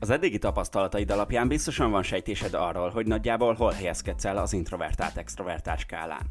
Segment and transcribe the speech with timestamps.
[0.00, 5.78] Az eddigi tapasztalataid alapján biztosan van sejtésed arról, hogy nagyjából hol helyezkedsz el az introvertált-extrovertált
[5.78, 6.26] skálán.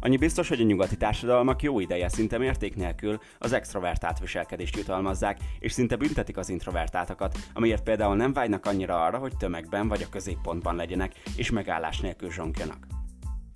[0.00, 5.38] Annyi biztos, hogy a nyugati társadalmak jó ideje szinte mérték nélkül az extrovertált viselkedést jutalmazzák,
[5.58, 10.10] és szinte büntetik az introvertáltakat, amiért például nem vágynak annyira arra, hogy tömegben vagy a
[10.10, 12.97] középpontban legyenek, és megállás nélkül zsonkjanak.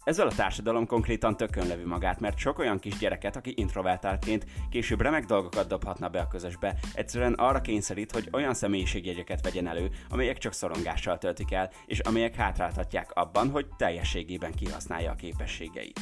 [0.04, 5.24] Ezzel a társadalom konkrétan tökönlevű magát, mert sok olyan kis gyereket, aki introvertáltként később remek
[5.24, 10.52] dolgokat dobhatna be a közösbe, egyszerűen arra kényszerít, hogy olyan személyiségjegyeket vegyen elő, amelyek csak
[10.52, 16.00] szorongással töltik el, és amelyek hátráltatják abban, hogy teljességében kihasználja a képességeit.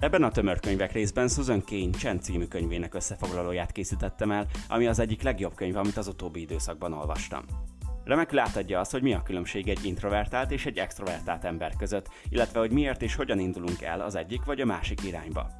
[0.00, 5.22] Ebben a tömörkönyvek részben Susan Kane Chen című könyvének összefoglalóját készítettem el, ami az egyik
[5.22, 7.44] legjobb könyv, amit az utóbbi időszakban olvastam.
[8.08, 12.58] Remekül átadja azt, hogy mi a különbség egy introvertált és egy extrovertált ember között, illetve
[12.58, 15.50] hogy miért és hogyan indulunk el az egyik vagy a másik irányba.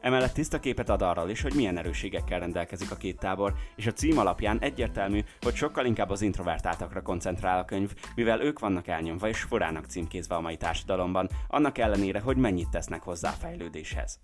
[0.00, 3.92] Emellett tiszta képet ad arról is, hogy milyen erősségekkel rendelkezik a két tábor, és a
[3.92, 9.28] cím alapján egyértelmű, hogy sokkal inkább az introvertáltakra koncentrál a könyv, mivel ők vannak elnyomva
[9.28, 14.20] és furának címkézve a mai társadalomban, annak ellenére, hogy mennyit tesznek hozzá a fejlődéshez.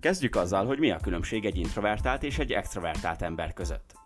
[0.00, 3.97] Kezdjük azzal, hogy mi a különbség egy introvertált és egy extrovertált ember között.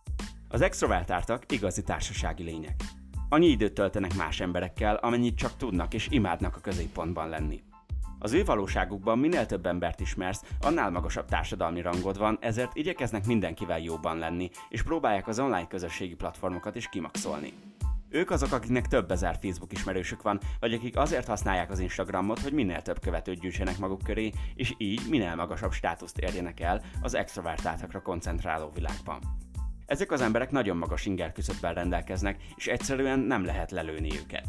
[0.53, 2.83] Az extrovertáltak igazi társasági lények.
[3.28, 7.62] Annyi időt töltenek más emberekkel, amennyit csak tudnak és imádnak a középpontban lenni.
[8.19, 13.78] Az ő valóságukban minél több embert ismersz, annál magasabb társadalmi rangod van, ezért igyekeznek mindenkivel
[13.78, 17.53] jóban lenni, és próbálják az online közösségi platformokat is kimaxolni.
[18.08, 22.53] Ők azok, akiknek több ezer Facebook ismerősük van, vagy akik azért használják az Instagramot, hogy
[22.53, 28.03] minél több követőt gyűjtsenek maguk köré, és így minél magasabb státuszt érjenek el az extrovertáltakra
[28.03, 29.20] koncentráló világban.
[29.92, 34.44] Ezek az emberek nagyon magas inger küszöbben rendelkeznek, és egyszerűen nem lehet lelőni őket.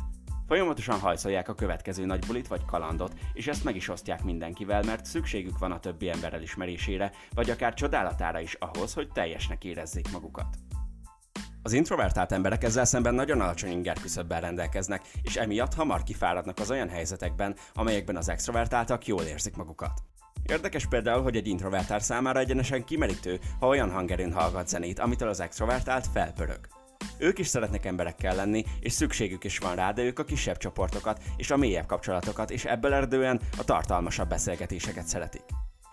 [0.48, 5.06] Folyamatosan hajszolják a következő nagy bulit vagy kalandot, és ezt meg is osztják mindenkivel, mert
[5.06, 10.56] szükségük van a többi ember elismerésére, vagy akár csodálatára is ahhoz, hogy teljesnek érezzék magukat.
[11.62, 16.72] Az introvertált emberek ezzel szemben nagyon alacsony inger küszöbben rendelkeznek, és emiatt hamar kifáradnak az
[16.72, 20.04] olyan helyzetekben, amelyekben az extrovertáltak jól érzik magukat.
[20.50, 25.40] Érdekes például, hogy egy introvertált számára egyenesen kimerítő, ha olyan hangerőn hallgat zenét, amitől az
[25.40, 26.60] extrovertált felpörög.
[27.18, 31.22] Ők is szeretnek emberekkel lenni, és szükségük is van rá, de ők a kisebb csoportokat
[31.38, 35.44] és a mélyebb kapcsolatokat, és ebből eredően a tartalmasabb beszélgetéseket szeretik.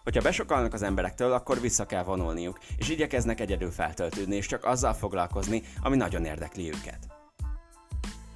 [0.03, 4.93] Hogyha besokalnak az emberektől, akkor vissza kell vonulniuk, és igyekeznek egyedül feltöltődni, és csak azzal
[4.93, 7.10] foglalkozni, ami nagyon érdekli őket.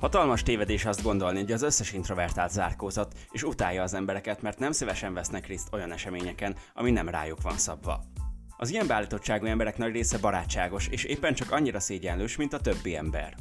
[0.04, 4.72] Hatalmas tévedés azt gondolni, hogy az összes introvertált zárkózott, és utálja az embereket, mert nem
[4.72, 8.00] szívesen vesznek részt olyan eseményeken, ami nem rájuk van szabva.
[8.56, 12.96] Az ilyen beállítottságú emberek nagy része barátságos, és éppen csak annyira szégyenlős, mint a többi
[12.96, 13.34] ember.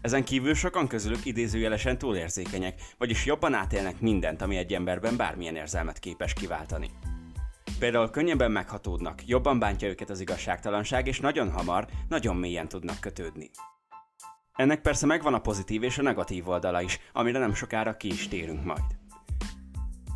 [0.00, 5.98] Ezen kívül sokan közülük idézőjelesen túlérzékenyek, vagyis jobban átélnek mindent, ami egy emberben bármilyen érzelmet
[5.98, 6.90] képes kiváltani.
[7.78, 13.50] Például könnyebben meghatódnak, jobban bántja őket az igazságtalanság, és nagyon hamar, nagyon mélyen tudnak kötődni.
[14.56, 18.28] Ennek persze megvan a pozitív és a negatív oldala is, amire nem sokára ki is
[18.28, 18.84] térünk majd.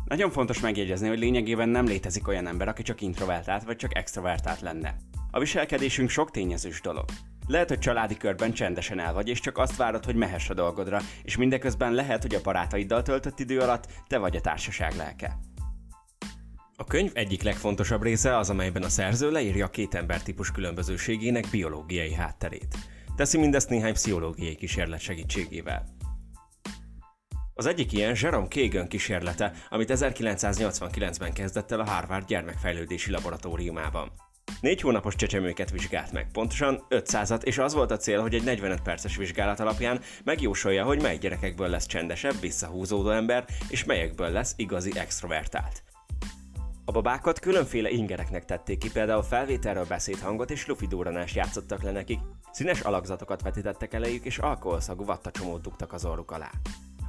[0.05, 4.61] Nagyon fontos megjegyezni, hogy lényegében nem létezik olyan ember, aki csak introvertált vagy csak extrovertált
[4.61, 4.95] lenne.
[5.31, 7.05] A viselkedésünk sok tényezős dolog.
[7.47, 10.99] Lehet, hogy családi körben csendesen el vagy, és csak azt várod, hogy mehess a dolgodra,
[11.23, 15.37] és mindeközben lehet, hogy a barátaiddal töltött idő alatt te vagy a társaság lelke.
[16.75, 22.13] A könyv egyik legfontosabb része az, amelyben a szerző leírja a két embertípus különbözőségének biológiai
[22.13, 22.77] hátterét.
[23.21, 25.85] Teszi mindezt néhány pszichológiai kísérlet segítségével.
[27.53, 34.11] Az egyik ilyen Jerome Kagan kísérlete, amit 1989-ben kezdett el a Harvard gyermekfejlődési laboratóriumában.
[34.61, 38.81] Négy hónapos csecsemőket vizsgált meg, pontosan 500-at, és az volt a cél, hogy egy 45
[38.81, 44.91] perces vizsgálat alapján megjósolja, hogy mely gyerekekből lesz csendesebb, visszahúzódó ember, és melyekből lesz igazi
[44.95, 45.83] extrovertált.
[46.85, 52.19] A babákat különféle ingereknek tették ki, például felvételről beszédhangot és lufidóranást játszottak le nekik,
[52.51, 56.49] színes alakzatokat vetítettek elejük és alkoholszagú vattacsomót dugtak az orruk alá.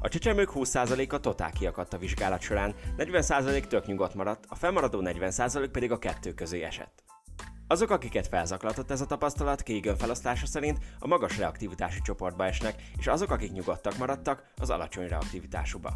[0.00, 5.68] A csecsemők 20%-a totál kiakadt a vizsgálat során, 40% tök nyugodt maradt, a felmaradó 40%
[5.72, 7.02] pedig a kettő közé esett.
[7.66, 13.06] Azok, akiket felzaklatott ez a tapasztalat, Kagan felosztása szerint a magas reaktivitású csoportba esnek, és
[13.06, 15.92] azok, akik nyugodtak maradtak, az alacsony reaktivitásúba.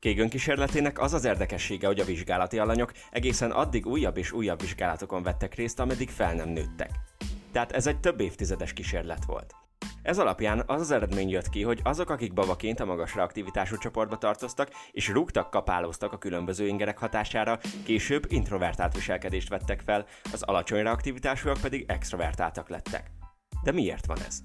[0.00, 5.22] Kagan kísérletének az az érdekessége, hogy a vizsgálati alanyok egészen addig újabb és újabb vizsgálatokon
[5.22, 6.90] vettek részt, ameddig fel nem nőttek.
[7.58, 9.54] Tehát ez egy több évtizedes kísérlet volt.
[10.02, 14.18] Ez alapján az az eredmény jött ki, hogy azok, akik babaként a magas reaktivitású csoportba
[14.18, 20.82] tartoztak, és rúgtak, kapálóztak a különböző ingerek hatására, később introvertált viselkedést vettek fel, az alacsony
[20.82, 23.10] reaktivitásúak pedig extrovertáltak lettek.
[23.62, 24.38] De miért van ez?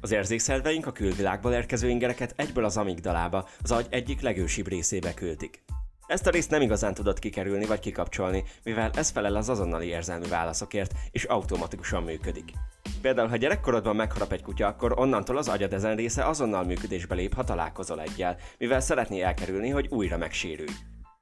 [0.00, 5.64] Az érzékszerveink a külvilágból érkező ingereket egyből az amigdalába, az agy egyik legősibb részébe küldik.
[6.06, 10.28] Ezt a részt nem igazán tudod kikerülni vagy kikapcsolni, mivel ez felel az azonnali érzelmi
[10.28, 12.52] válaszokért, és automatikusan működik.
[13.00, 17.34] Például, ha gyerekkorodban megharap egy kutya, akkor onnantól az agyad ezen része azonnal működésbe lép,
[17.34, 20.74] ha találkozol egyel, mivel szeretné elkerülni, hogy újra megsérülj.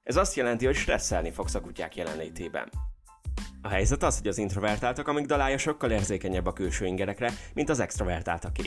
[0.02, 2.70] Ez azt jelenti, hogy stresszelni fogsz a kutyák jelenlétében.
[3.62, 8.62] A helyzet az, hogy az introvertáltak amigdalája sokkal érzékenyebb a külső ingerekre, mint az extrovertáltaké.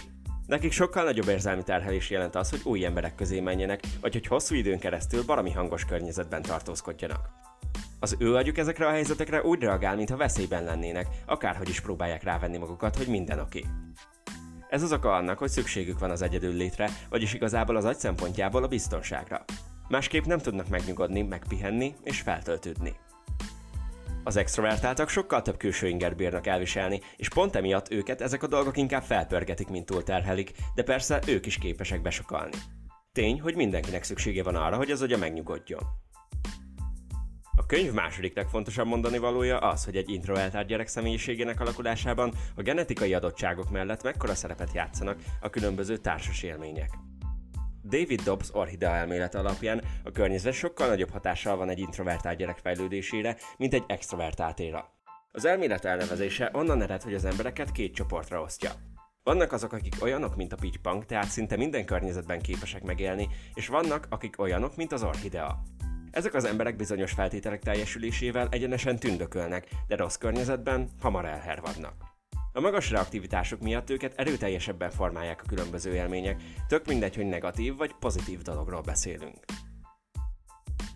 [0.48, 4.56] Nekik sokkal nagyobb érzelmi terhelés jelent az, hogy új emberek közé menjenek, vagy hogy hosszú
[4.56, 7.30] időn keresztül barami hangos környezetben tartózkodjanak.
[8.00, 12.58] Az ő agyuk ezekre a helyzetekre úgy reagál, mintha veszélyben lennének, akárhogy is próbálják rávenni
[12.58, 13.66] magukat, hogy minden oké.
[14.70, 18.64] Ez az oka annak, hogy szükségük van az egyedül létre, vagyis igazából az agy szempontjából
[18.64, 19.44] a biztonságra.
[19.88, 22.94] Másképp nem tudnak megnyugodni, megpihenni és feltöltődni.
[24.24, 28.78] Az extrovertáltak sokkal több külső inger bírnak elviselni, és pont emiatt őket ezek a dolgok
[28.78, 32.58] inkább felpörgetik, mint túlterhelik, de persze ők is képesek besokalni.
[33.12, 35.82] Tény, hogy mindenkinek szüksége van arra, hogy az agya megnyugodjon.
[37.56, 43.14] A könyv második legfontosabb mondani valója az, hogy egy introvertált gyerek személyiségének alakulásában a genetikai
[43.14, 46.90] adottságok mellett mekkora szerepet játszanak a különböző társas élmények.
[47.94, 53.38] David Dobbs orhidea elmélet alapján a környezet sokkal nagyobb hatással van egy introvertált gyerek fejlődésére,
[53.58, 54.94] mint egy extrovertáltéra.
[55.32, 58.72] Az elmélet elnevezése onnan ered, hogy az embereket két csoportra osztja.
[59.24, 64.08] Vannak azok, akik olyanok, mint a pitypang, tehát szinte minden környezetben képesek megélni, és vannak,
[64.10, 65.64] akik olyanok, mint az orhidea.
[66.12, 72.13] Ezek az emberek bizonyos feltételek teljesülésével egyenesen tündökölnek, de rossz környezetben hamar elhervadnak.
[72.56, 77.94] A magas reaktivitásuk miatt őket erőteljesebben formálják a különböző élmények, tök mindegy, hogy negatív vagy
[78.00, 79.38] pozitív dologról beszélünk.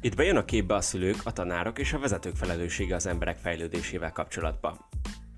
[0.02, 4.12] Itt bejön a képbe a szülők, a tanárok és a vezetők felelőssége az emberek fejlődésével
[4.12, 4.78] kapcsolatban.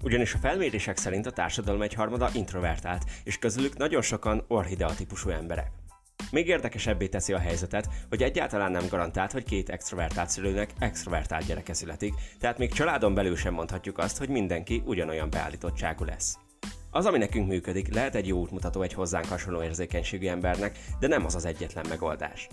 [0.04, 5.79] Ugyanis a felmérések szerint a társadalom egyharmada introvertált, és közülük nagyon sokan orhidea típusú emberek.
[6.32, 11.74] Még érdekesebbé teszi a helyzetet, hogy egyáltalán nem garantált, hogy két extrovertált szülőnek extrovertált gyereke
[11.74, 16.38] születik, tehát még családon belül sem mondhatjuk azt, hogy mindenki ugyanolyan beállítottságú lesz.
[16.92, 21.26] Az, ami nekünk működik, lehet egy jó útmutató egy hozzánk hasonló érzékenységű embernek, de nem
[21.26, 22.48] az az egyetlen megoldás.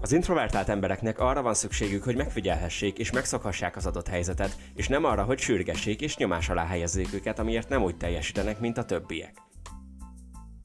[0.00, 5.04] Az introvertált embereknek arra van szükségük, hogy megfigyelhessék és megszokhassák az adott helyzetet, és nem
[5.04, 9.45] arra, hogy sürgessék és nyomás alá helyezzék őket, amiért nem úgy teljesítenek, mint a többiek.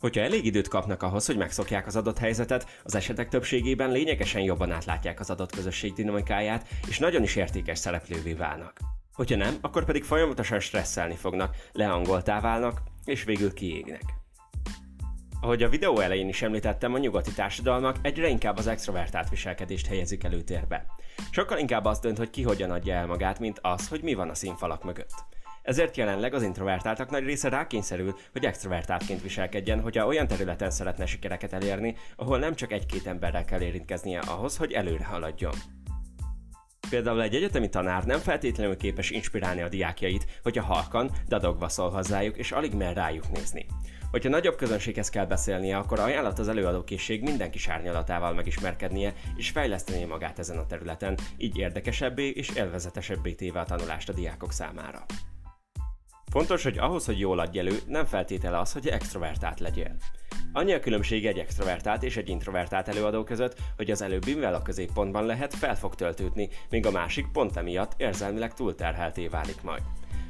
[0.02, 4.72] Hogyha elég időt kapnak ahhoz, hogy megszokják az adott helyzetet, az esetek többségében lényegesen jobban
[4.72, 8.80] átlátják az adott közösség dinamikáját, és nagyon is értékes szereplővé válnak.
[9.14, 14.04] Hogyha nem, akkor pedig folyamatosan stresszelni fognak, leangoltá válnak, és végül kiégnek.
[15.42, 20.24] Ahogy a videó elején is említettem, a nyugati társadalmak egyre inkább az extrovertált viselkedést helyezik
[20.24, 20.86] előtérbe.
[21.32, 24.30] Sokkal inkább az dönt, hogy ki hogyan adja el magát, mint az, hogy mi van
[24.30, 25.14] a színfalak mögött.
[25.62, 31.54] Ezért jelenleg az introvertáltak nagy része rákényszerül, hogy extrovertáltként viselkedjen, hogyha olyan területen szeretne sikereket
[31.54, 35.54] elérni, ahol nem csak egy-két emberrel kell érintkeznie ahhoz, hogy előre haladjon.
[36.90, 42.38] Például egy egyetemi tanár nem feltétlenül képes inspirálni a diákjait, hogyha halkan, dadogva szól hozzájuk,
[42.38, 43.66] és alig mer rájuk nézni.
[44.12, 50.06] Hogyha nagyobb közönséghez kell beszélnie, akkor ajánlat az előadókészség minden kis árnyalatával megismerkednie és fejlesztenie
[50.06, 55.06] magát ezen a területen, így érdekesebbé és élvezetesebbé téve a tanulást a diákok számára.
[56.32, 59.96] Fontos, hogy ahhoz, hogy jól adj elő, nem feltétele az, hogy extrovertált legyél.
[60.54, 64.62] Annyi a különbség egy extrovertált és egy introvertált előadó között, hogy az előbbi, mivel a
[64.62, 69.82] középpontban lehet, fel fog töltődni, míg a másik pont emiatt érzelmileg túlterhelté válik majd.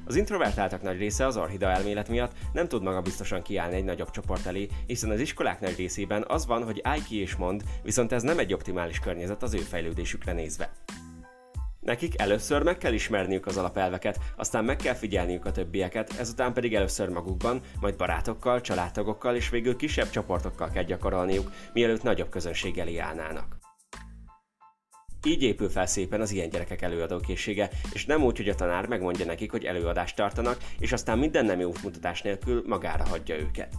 [0.05, 4.09] Az introvertáltak nagy része az orhida elmélet miatt nem tud maga biztosan kiállni egy nagyobb
[4.09, 8.11] csoport elé, hiszen az iskolák nagy részében az van, hogy állj ki és mond, viszont
[8.11, 10.71] ez nem egy optimális környezet az ő fejlődésükre nézve.
[11.81, 16.75] Nekik először meg kell ismerniük az alapelveket, aztán meg kell figyelniük a többieket, ezután pedig
[16.75, 22.97] először magukban, majd barátokkal, családtagokkal és végül kisebb csoportokkal kell gyakorolniuk, mielőtt nagyobb közönség elé
[22.97, 23.57] állnának.
[25.25, 29.25] Így épül fel szépen az ilyen gyerekek előadókészsége, és nem úgy, hogy a tanár megmondja
[29.25, 33.73] nekik, hogy előadást tartanak, és aztán minden nem jó mutatás nélkül magára hagyja őket.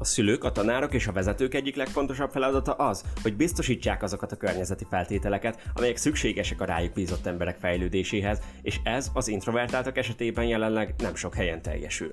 [0.00, 4.36] A szülők, a tanárok és a vezetők egyik legfontosabb feladata az, hogy biztosítsák azokat a
[4.36, 10.94] környezeti feltételeket, amelyek szükségesek a rájuk bízott emberek fejlődéséhez, és ez az introvertáltak esetében jelenleg
[10.98, 12.12] nem sok helyen teljesül.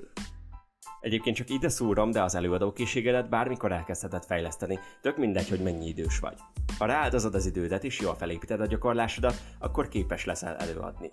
[1.02, 6.20] Egyébként csak ide szúrom, de az előadókészségedet bármikor elkezdheted fejleszteni, tök mindegy, hogy mennyi idős
[6.20, 6.38] vagy.
[6.78, 11.12] Ha rááldozod az idődet és jól felépíted a gyakorlásodat, akkor képes leszel előadni.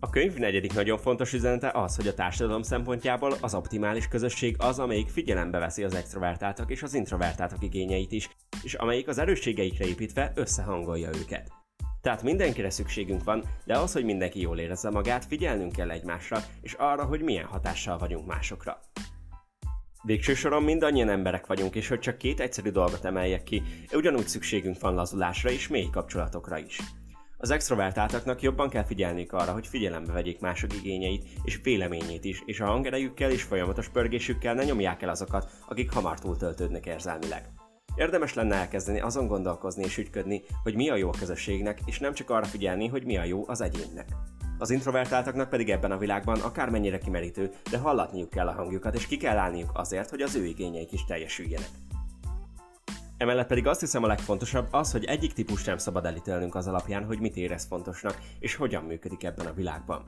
[0.00, 4.78] A könyv negyedik nagyon fontos üzenete az, hogy a társadalom szempontjából az optimális közösség az,
[4.78, 8.30] amelyik figyelembe veszi az extrovertáltak és az introvertáltak igényeit is,
[8.62, 11.52] és amelyik az erősségeikre építve összehangolja őket.
[12.00, 16.72] Tehát mindenkire szükségünk van, de az, hogy mindenki jól érezze magát, figyelnünk kell egymásra, és
[16.72, 18.80] arra, hogy milyen hatással vagyunk másokra.
[20.02, 23.62] Végső soron mindannyian emberek vagyunk, és hogy csak két egyszerű dolgot emeljek ki,
[23.92, 26.80] ugyanúgy szükségünk van lazulásra és mély kapcsolatokra is.
[27.38, 32.60] Az extrovertáltaknak jobban kell figyelniük arra, hogy figyelembe vegyék mások igényeit és véleményét is, és
[32.60, 37.48] a hangerejükkel és folyamatos pörgésükkel ne nyomják el azokat, akik hamar túltöltődnek érzelmileg.
[37.96, 42.14] Érdemes lenne elkezdeni azon gondolkozni és ügyködni, hogy mi a jó a közösségnek, és nem
[42.14, 44.08] csak arra figyelni, hogy mi a jó az egyénnek.
[44.58, 49.16] Az introvertáltaknak pedig ebben a világban akármennyire kimerítő, de hallatniuk kell a hangjukat, és ki
[49.16, 51.68] kell állniuk azért, hogy az ő igényeik is teljesüljenek.
[53.18, 57.04] Emellett pedig azt hiszem a legfontosabb az, hogy egyik típus sem szabad elítélnünk az alapján,
[57.04, 60.04] hogy mit érez fontosnak, és hogyan működik ebben a világban.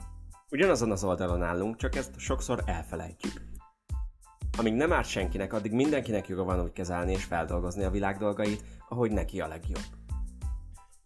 [0.51, 3.33] Ugyanazon az oldalon állunk, csak ezt sokszor elfelejtjük.
[4.59, 8.65] Amíg nem árt senkinek, addig mindenkinek joga van úgy kezelni és feldolgozni a világ dolgait,
[8.89, 9.85] ahogy neki a legjobb.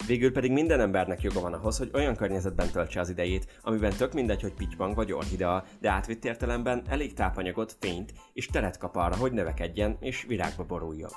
[0.06, 4.12] Végül pedig minden embernek joga van ahhoz, hogy olyan környezetben töltse az idejét, amiben tök
[4.12, 9.16] mindegy, hogy pittybank vagy orhidea, de átvitt értelemben elég tápanyagot, fényt és teret kap arra,
[9.16, 11.10] hogy növekedjen és virágba boruljon.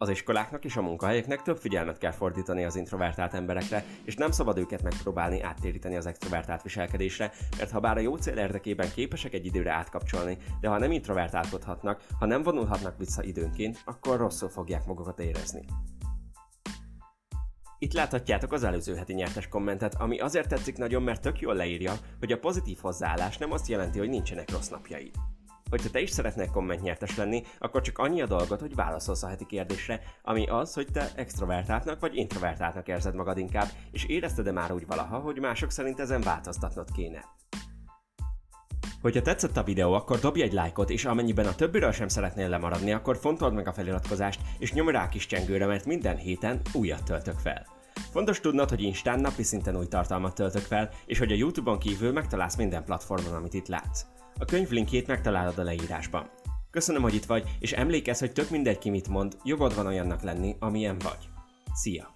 [0.00, 4.58] Az iskoláknak és a munkahelyeknek több figyelmet kell fordítani az introvertált emberekre, és nem szabad
[4.58, 9.46] őket megpróbálni áttéríteni az extrovertált viselkedésre, mert ha bár a jó cél érdekében képesek egy
[9.46, 15.20] időre átkapcsolni, de ha nem introvertálkodhatnak, ha nem vonulhatnak vissza időnként, akkor rosszul fogják magukat
[15.20, 15.64] érezni.
[17.78, 21.92] Itt láthatjátok az előző heti nyertes kommentet, ami azért tetszik nagyon, mert tök jól leírja,
[22.18, 25.14] hogy a pozitív hozzáállás nem azt jelenti, hogy nincsenek rossz napjaid.
[25.70, 29.46] Hogyha te is szeretnél kommentnyertes lenni, akkor csak annyi a dolgot, hogy válaszolsz a heti
[29.46, 34.86] kérdésre, ami az, hogy te extrovertáltnak vagy introvertáltnak érzed magad inkább, és érezted-e már úgy
[34.86, 37.24] valaha, hogy mások szerint ezen változtatnod kéne.
[39.00, 42.92] Hogyha tetszett a videó, akkor dobj egy lájkot, és amennyiben a többiről sem szeretnél lemaradni,
[42.92, 47.04] akkor fontold meg a feliratkozást, és nyomj rá a kis csengőre, mert minden héten újat
[47.04, 47.66] töltök fel.
[48.10, 52.12] Fontos tudnod, hogy Instán napi szinten új tartalmat töltök fel, és hogy a Youtube-on kívül
[52.12, 54.04] megtalálsz minden platformon, amit itt látsz.
[54.38, 56.30] A könyv linkjét megtalálod a leírásban.
[56.70, 60.22] Köszönöm, hogy itt vagy, és emlékezz, hogy tök mindegy ki mit mond, jogod van olyannak
[60.22, 61.28] lenni, amilyen vagy.
[61.74, 62.14] Szia!